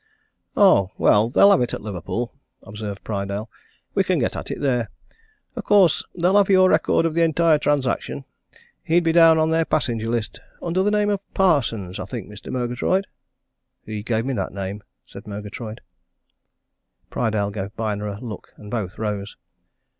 [0.57, 3.51] "Oh, well they'll have it at Liverpool," observed Prydale.
[3.93, 4.89] "We can get at it there.
[5.55, 8.25] Of course, they'll have your record of the entire transaction.
[8.81, 12.51] He'd be down on their passenger list under the name of Parsons, I think, Mr.
[12.51, 13.05] Murgatroyd?"
[13.85, 15.81] "He gave me that name," said Murgatroyd.
[17.11, 19.37] Prydale gave Byner a look and both rose.